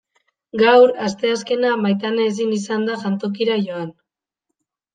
[0.61, 3.95] Gaur, asteazkena, Maitane ezin izan da jantokira joan.